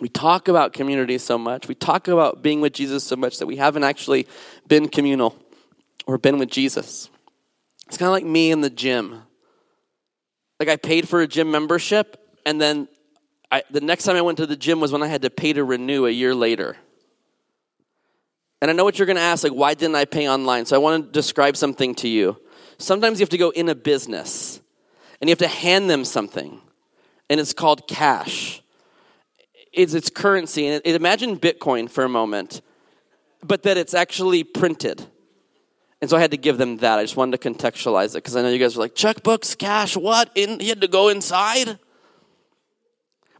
[0.00, 3.46] We talk about community so much, we talk about being with Jesus so much that
[3.46, 4.26] we haven't actually
[4.66, 5.36] been communal
[6.06, 7.08] or been with Jesus.
[7.86, 9.22] It's kind of like me in the gym.
[10.58, 12.88] Like I paid for a gym membership, and then
[13.50, 15.52] I, the next time I went to the gym was when I had to pay
[15.52, 16.76] to renew a year later.
[18.60, 20.64] And I know what you're going to ask, like, why didn't I pay online?
[20.64, 22.38] So I want to describe something to you.
[22.78, 24.60] Sometimes you have to go in a business
[25.20, 26.60] and you have to hand them something,
[27.30, 28.62] and it's called cash.
[29.72, 30.66] It's its currency.
[30.66, 32.62] And imagine Bitcoin for a moment,
[33.42, 35.06] but that it's actually printed.
[36.00, 36.98] And so I had to give them that.
[36.98, 39.96] I just wanted to contextualize it because I know you guys were like, checkbooks, cash,
[39.96, 40.30] what?
[40.34, 41.78] In, he had to go inside?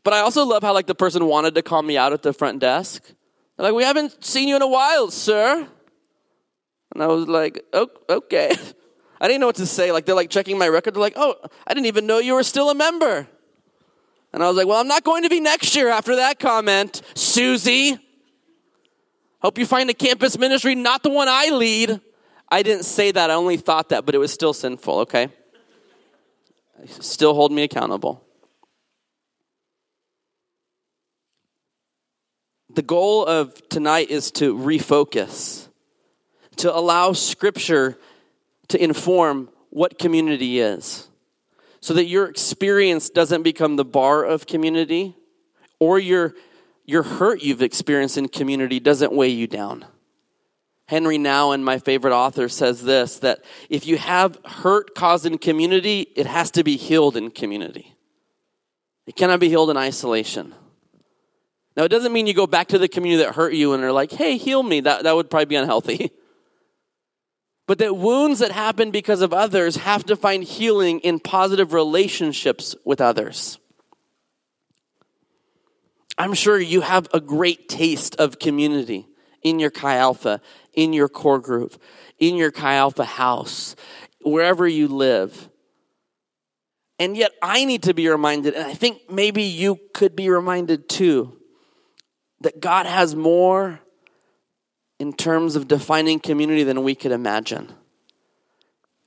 [0.03, 2.33] But I also love how like the person wanted to call me out at the
[2.33, 3.03] front desk.
[3.57, 5.67] They're like, we haven't seen you in a while, sir.
[6.95, 8.53] And I was like, oh, okay.
[9.21, 9.93] I didn't know what to say.
[9.93, 10.95] Like they're like checking my record.
[10.95, 11.35] They're like, oh,
[11.67, 13.27] I didn't even know you were still a member.
[14.33, 17.03] And I was like, well, I'm not going to be next year after that comment,
[17.15, 17.99] Susie.
[19.41, 22.01] Hope you find a campus ministry, not the one I lead.
[22.49, 25.29] I didn't say that, I only thought that, but it was still sinful, okay?
[26.87, 28.23] Still hold me accountable.
[32.71, 35.69] The goal of tonight is to refocus,
[36.57, 37.99] to allow Scripture
[38.69, 41.09] to inform what community is,
[41.81, 45.17] so that your experience doesn't become the bar of community,
[45.79, 46.35] or your,
[46.85, 49.85] your hurt you've experienced in community doesn't weigh you down.
[50.89, 56.01] Henri Nouwen, my favorite author, says this that if you have hurt caused in community,
[56.15, 57.97] it has to be healed in community.
[59.07, 60.55] It cannot be healed in isolation.
[61.77, 63.93] Now, it doesn't mean you go back to the community that hurt you and are
[63.93, 64.81] like, hey, heal me.
[64.81, 66.11] That, that would probably be unhealthy.
[67.67, 72.77] But that wounds that happen because of others have to find healing in positive relationships
[72.85, 73.59] with others.
[76.17, 79.09] I'm sure you have a great taste of community
[79.43, 80.41] in your Chi Alpha
[80.77, 81.81] in your core group,
[82.19, 83.75] in your Chi Alpha house,
[84.23, 85.49] wherever you live.
[86.99, 90.89] And yet, I need to be reminded, and I think maybe you could be reminded
[90.89, 91.37] too,
[92.41, 93.81] that God has more
[94.99, 97.73] in terms of defining community than we could imagine.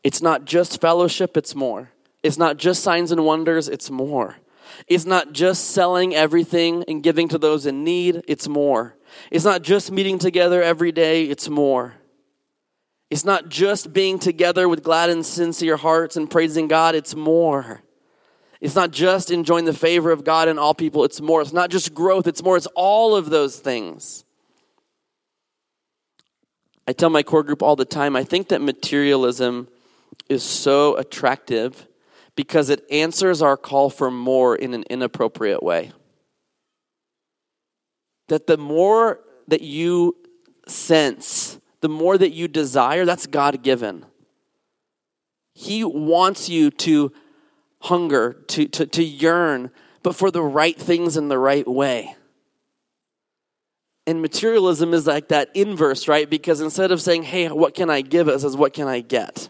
[0.04, 1.92] It's not just fellowship, it's more.
[2.22, 4.36] It's not just signs and wonders, it's more.
[4.88, 8.96] It's not just selling everything and giving to those in need, it's more.
[9.32, 11.94] It's not just meeting together every day, it's more.
[13.10, 17.82] It's not just being together with glad and sincere hearts and praising God, it's more.
[18.62, 21.42] It's not just enjoying the favor of God and all people, it's more.
[21.42, 22.58] It's not just growth, it's more.
[22.58, 24.26] It's all of those things.
[26.88, 29.68] I tell my core group all the time I think that materialism
[30.28, 31.88] is so attractive
[32.36, 35.92] because it answers our call for more in an inappropriate way.
[38.30, 40.16] That the more that you
[40.68, 44.06] sense, the more that you desire, that's God given.
[45.54, 47.12] He wants you to
[47.82, 49.72] hunger, to, to, to yearn,
[50.04, 52.16] but for the right things in the right way.
[54.08, 56.30] And materialism is like that inverse, right?
[56.30, 58.28] Because instead of saying, hey, what can I give?
[58.28, 59.50] It says, what can I get?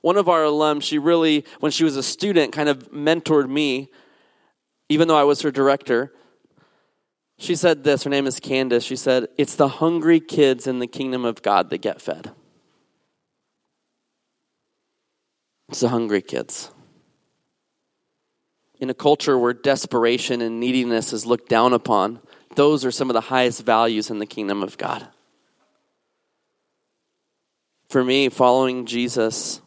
[0.00, 3.90] One of our alums, she really, when she was a student, kind of mentored me,
[4.88, 6.12] even though I was her director.
[7.38, 8.84] She said this, her name is Candace.
[8.84, 12.32] She said, It's the hungry kids in the kingdom of God that get fed.
[15.68, 16.70] It's the hungry kids.
[18.80, 22.20] In a culture where desperation and neediness is looked down upon,
[22.54, 25.06] those are some of the highest values in the kingdom of God.
[27.88, 29.60] For me, following Jesus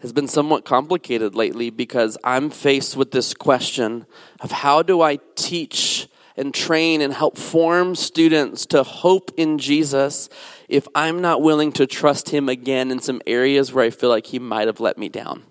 [0.00, 4.06] has been somewhat complicated lately because I'm faced with this question
[4.40, 10.28] of how do I teach and train and help form students to hope in Jesus
[10.68, 14.26] if I'm not willing to trust Him again in some areas where I feel like
[14.26, 15.42] He might have let me down?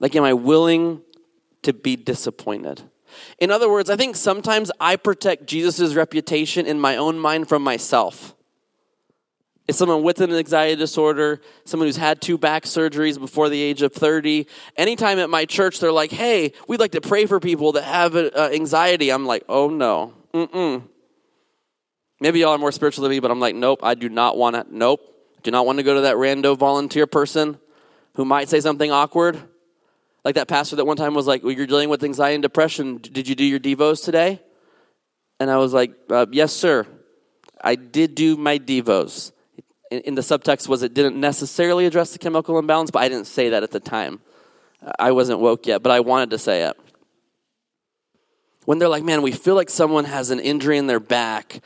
[0.00, 1.00] Like, am I willing
[1.62, 2.82] to be disappointed?
[3.38, 7.62] In other words, I think sometimes I protect Jesus' reputation in my own mind from
[7.62, 8.34] myself.
[9.68, 13.82] It's someone with an anxiety disorder, someone who's had two back surgeries before the age
[13.82, 14.46] of 30.
[14.76, 18.16] Anytime at my church they're like, hey, we'd like to pray for people that have
[18.16, 20.82] uh, anxiety, I'm like, oh no, mm-mm.
[22.20, 24.54] Maybe y'all are more spiritual than me, but I'm like, nope, I do not want
[24.54, 25.00] to, nope.
[25.42, 27.58] Do not want to go to that rando volunteer person
[28.14, 29.40] who might say something awkward.
[30.24, 32.98] Like that pastor that one time was like, well, You're dealing with anxiety and depression.
[32.98, 34.40] Did you do your Devos today?
[35.40, 36.86] And I was like, uh, Yes, sir.
[37.60, 39.32] I did do my Devos.
[39.92, 43.26] In, in, the subtext was it didn't necessarily address the chemical imbalance, but I didn't
[43.26, 44.20] say that at the time.
[44.98, 46.76] I wasn't woke yet, but I wanted to say it.
[48.64, 51.60] When they're like, Man, we feel like someone has an injury in their back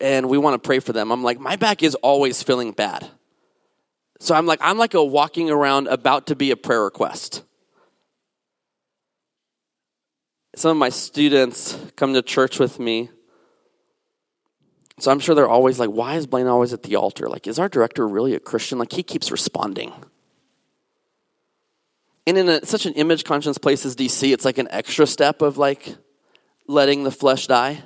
[0.00, 3.08] and we want to pray for them, I'm like, My back is always feeling bad.
[4.20, 7.42] So I'm like, I'm like a walking around about to be a prayer request.
[10.56, 13.10] some of my students come to church with me.
[14.98, 17.28] So I'm sure they're always like, why is Blane always at the altar?
[17.28, 18.78] Like, is our director really a Christian?
[18.78, 19.92] Like, he keeps responding.
[22.26, 25.42] And in a, such an image conscious place as DC, it's like an extra step
[25.42, 25.94] of like
[26.66, 27.82] letting the flesh die.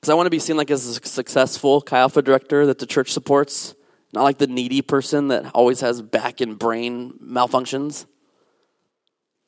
[0.00, 2.86] Because I want to be seen like as a successful Chi Alpha director that the
[2.86, 3.74] church supports,
[4.12, 8.06] not like the needy person that always has back and brain malfunctions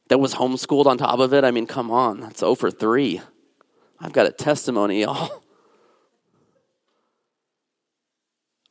[0.08, 1.44] that was homeschooled on top of it.
[1.44, 3.20] I mean, come on, that's oh over 3.
[4.00, 5.42] I've got a testimony, y'all.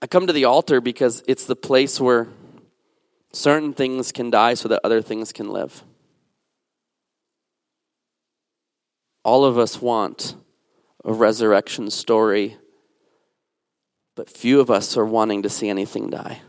[0.01, 2.27] I come to the altar because it's the place where
[3.33, 5.83] certain things can die so that other things can live.
[9.23, 10.35] All of us want
[11.03, 12.57] a resurrection story,
[14.15, 16.41] but few of us are wanting to see anything die.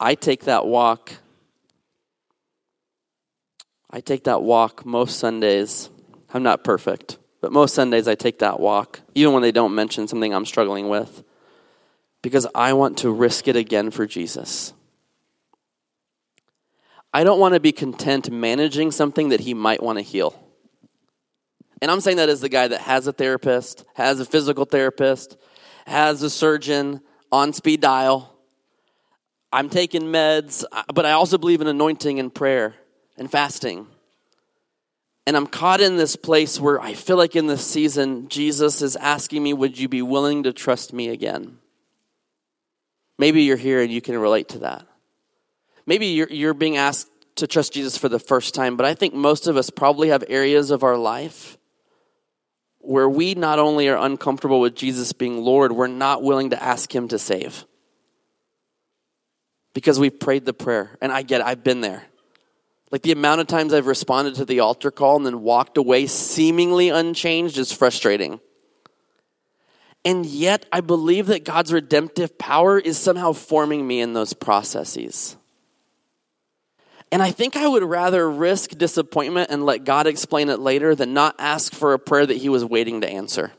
[0.00, 1.12] I take that walk
[3.90, 5.88] I take that walk most Sundays.
[6.32, 10.08] I'm not perfect, but most Sundays I take that walk, even when they don't mention
[10.08, 11.22] something I'm struggling with,
[12.22, 14.72] because I want to risk it again for Jesus.
[17.12, 20.38] I don't want to be content managing something that He might want to heal.
[21.80, 25.36] And I'm saying that as the guy that has a therapist, has a physical therapist,
[25.86, 28.34] has a surgeon on speed dial.
[29.52, 32.74] I'm taking meds, but I also believe in anointing and prayer
[33.16, 33.86] and fasting.
[35.28, 38.96] And I'm caught in this place where I feel like in this season, Jesus is
[38.96, 41.58] asking me, Would you be willing to trust me again?
[43.18, 44.86] Maybe you're here and you can relate to that.
[45.84, 49.12] Maybe you're, you're being asked to trust Jesus for the first time, but I think
[49.12, 51.58] most of us probably have areas of our life
[52.78, 56.90] where we not only are uncomfortable with Jesus being Lord, we're not willing to ask
[56.90, 57.66] Him to save.
[59.74, 60.96] Because we've prayed the prayer.
[61.02, 62.06] And I get it, I've been there.
[62.90, 66.06] Like the amount of times I've responded to the altar call and then walked away
[66.06, 68.40] seemingly unchanged is frustrating.
[70.04, 75.36] And yet, I believe that God's redemptive power is somehow forming me in those processes.
[77.10, 81.14] And I think I would rather risk disappointment and let God explain it later than
[81.14, 83.52] not ask for a prayer that He was waiting to answer.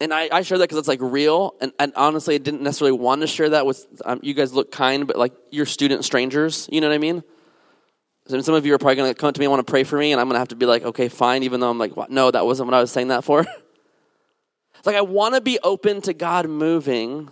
[0.00, 1.54] And I, I share that because it's like real.
[1.60, 4.52] And, and, honestly, I didn't necessarily want to share that with um, you guys.
[4.52, 6.68] Look kind, but like you're student strangers.
[6.70, 7.24] You know what I mean?
[8.30, 9.84] And some of you are probably going to come to me and want to pray
[9.84, 11.78] for me, and I'm going to have to be like, okay, fine, even though I'm
[11.78, 12.10] like, what?
[12.10, 13.40] no, that wasn't what I was saying that for.
[13.40, 17.30] it's like I want to be open to God moving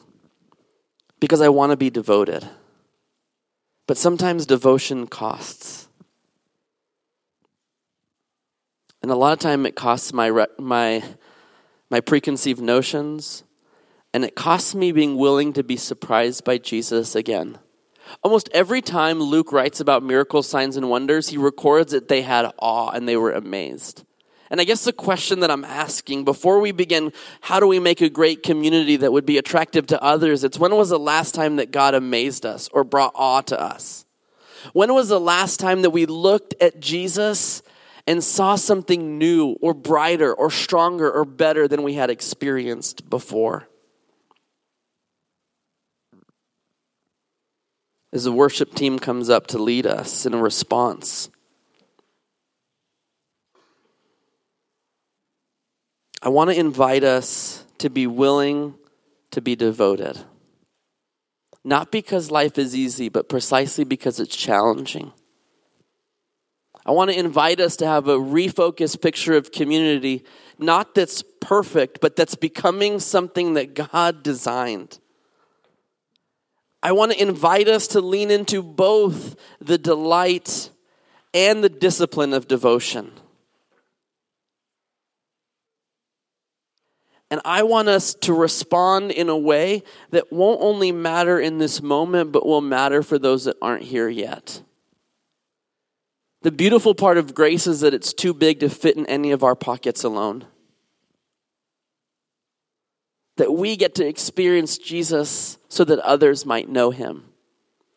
[1.21, 2.49] because I want to be devoted.
[3.87, 5.87] But sometimes devotion costs.
[9.03, 11.05] And a lot of time it costs my, my,
[11.91, 13.45] my preconceived notions,
[14.13, 17.59] and it costs me being willing to be surprised by Jesus again.
[18.23, 22.53] Almost every time Luke writes about miracles, signs, and wonders, he records that they had
[22.59, 24.05] awe and they were amazed.
[24.49, 28.01] And I guess the question that I'm asking before we begin, how do we make
[28.01, 30.45] a great community that would be attractive to others?
[30.45, 34.05] It's when was the last time that God amazed us or brought awe to us?
[34.73, 37.63] When was the last time that we looked at Jesus
[38.07, 43.69] and saw something new or brighter or stronger or better than we had experienced before?
[48.17, 51.29] as the worship team comes up to lead us in a response.
[56.23, 58.75] I want to invite us to be willing
[59.33, 60.19] to be devoted.
[61.63, 65.13] Not because life is easy, but precisely because it's challenging.
[66.87, 70.25] I want to invite us to have a refocused picture of community,
[70.57, 75.01] not that's perfect, but that's becoming something that God designed.
[76.85, 80.71] I want to invite us to lean into both the delight
[81.35, 83.11] and the discipline of devotion.
[87.33, 91.83] And I want us to respond in a way that won't only matter in this
[91.83, 94.63] moment, but will matter for those that aren't here yet.
[96.47, 99.43] The beautiful part of grace is that it's too big to fit in any of
[99.43, 100.45] our pockets alone
[103.35, 107.25] that we get to experience Jesus so that others might know him.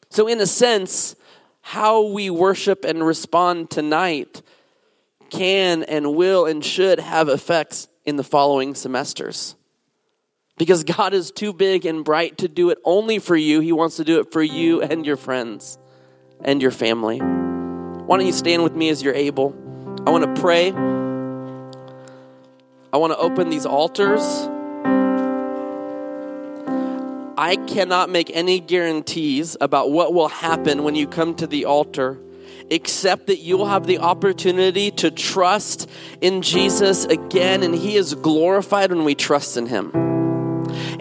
[0.09, 1.15] So, in a sense,
[1.61, 4.41] how we worship and respond tonight
[5.29, 9.55] can and will and should have effects in the following semesters.
[10.57, 13.97] Because God is too big and bright to do it only for you, He wants
[13.97, 15.77] to do it for you and your friends
[16.43, 17.21] and your family.
[18.09, 19.53] Why don't you stand with me as you're able?
[20.07, 20.71] I want to pray.
[22.91, 24.23] I want to open these altars.
[27.37, 32.17] I cannot make any guarantees about what will happen when you come to the altar,
[32.71, 35.87] except that you will have the opportunity to trust
[36.19, 40.18] in Jesus again, and He is glorified when we trust in Him.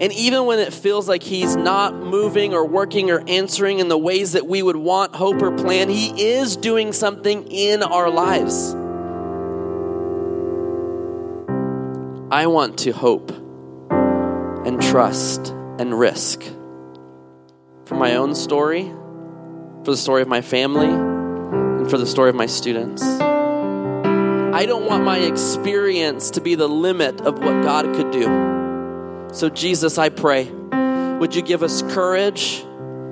[0.01, 3.97] And even when it feels like He's not moving or working or answering in the
[3.97, 8.73] ways that we would want, hope, or plan, He is doing something in our lives.
[12.31, 13.31] I want to hope
[14.65, 16.43] and trust and risk
[17.85, 18.83] for my own story,
[19.83, 23.03] for the story of my family, and for the story of my students.
[23.03, 28.58] I don't want my experience to be the limit of what God could do.
[29.31, 30.49] So, Jesus, I pray,
[31.19, 32.65] would you give us courage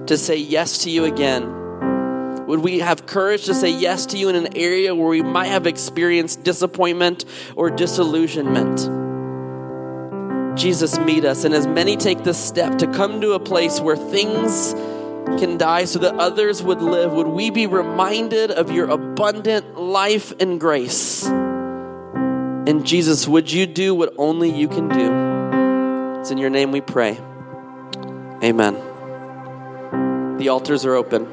[0.07, 2.45] to say yes to you again?
[2.47, 5.47] Would we have courage to say yes to you in an area where we might
[5.47, 8.79] have experienced disappointment or disillusionment?
[10.57, 11.43] Jesus, meet us.
[11.43, 14.73] And as many take this step to come to a place where things
[15.39, 20.33] can die so that others would live, would we be reminded of your abundant life
[20.39, 21.27] and grace?
[21.27, 25.26] And Jesus, would you do what only you can do?
[26.27, 27.17] It's in your name we pray.
[28.43, 28.73] Amen.
[30.37, 31.23] The altars are open.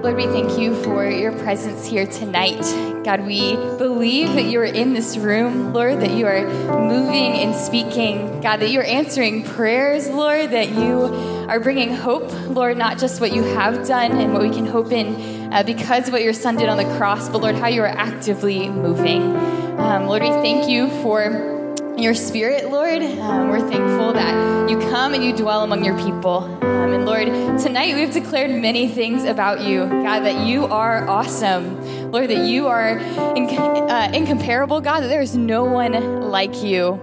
[0.00, 2.62] Lord, we thank you for your presence here tonight.
[3.04, 6.46] God, we believe that you are in this room, Lord, that you are
[6.80, 8.40] moving and speaking.
[8.40, 11.04] God, that you're answering prayers, Lord, that you
[11.50, 14.92] are bringing hope, Lord, not just what you have done and what we can hope
[14.92, 17.82] in uh, because of what your son did on the cross, but Lord, how you
[17.82, 19.36] are actively moving.
[19.76, 21.53] Um, Lord, we thank you for
[21.98, 23.02] your spirit, Lord.
[23.02, 26.38] Um, we're thankful that you come and you dwell among your people.
[26.62, 27.26] Um, and Lord,
[27.58, 32.10] tonight we've declared many things about you, God, that you are awesome.
[32.10, 37.00] Lord, that you are uh, incomparable, God, that there is no one like you.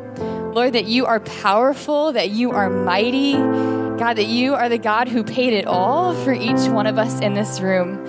[0.54, 3.34] Lord, that you are powerful, that you are mighty.
[3.34, 7.22] God, that you are the God who paid it all for each one of us
[7.22, 8.00] in this room.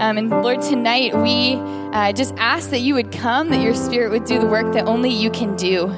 [0.00, 1.54] Um, and Lord, tonight we
[1.92, 4.86] uh, just ask that you would come, that your spirit would do the work that
[4.86, 5.92] only you can do.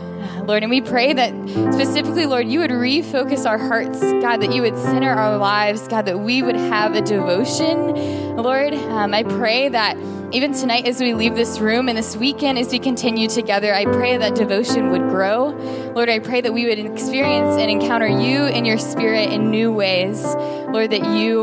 [0.47, 0.63] Lord.
[0.63, 1.33] And we pray that
[1.73, 6.07] specifically, Lord, you would refocus our hearts, God, that you would center our lives, God,
[6.07, 8.37] that we would have a devotion.
[8.37, 9.97] Lord, um, I pray that
[10.33, 13.85] even tonight as we leave this room and this weekend as we continue together, I
[13.85, 15.49] pray that devotion would grow.
[15.95, 19.71] Lord, I pray that we would experience and encounter you and your spirit in new
[19.73, 20.25] ways.
[20.25, 21.43] Lord, that you.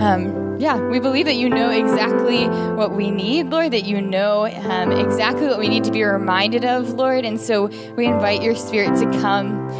[0.00, 4.46] Um, yeah, we believe that you know exactly what we need, Lord, that you know
[4.46, 7.24] um, exactly what we need to be reminded of, Lord.
[7.24, 9.70] And so we invite your spirit to come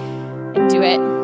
[0.56, 1.19] and do it.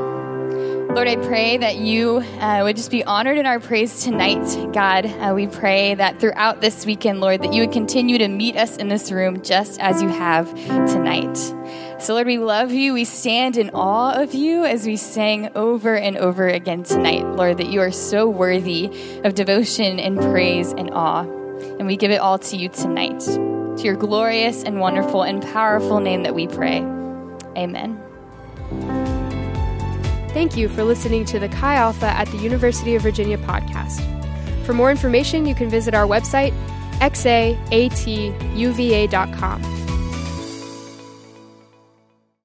[0.94, 5.04] Lord, I pray that you uh, would just be honored in our praise tonight, God.
[5.04, 8.78] Uh, we pray that throughout this weekend, Lord, that you would continue to meet us
[8.78, 11.36] in this room just as you have tonight.
[11.98, 12.94] So, Lord, we love you.
[12.94, 17.58] We stand in awe of you as we sang over and over again tonight, Lord,
[17.58, 18.86] that you are so worthy
[19.24, 21.22] of devotion and praise and awe.
[21.78, 23.20] And we give it all to you tonight.
[23.20, 26.78] To your glorious and wonderful and powerful name that we pray.
[27.56, 28.05] Amen.
[30.36, 34.02] Thank you for listening to the Chi Alpha at the University of Virginia podcast.
[34.66, 36.52] For more information, you can visit our website,
[37.00, 39.85] xaatuva.com.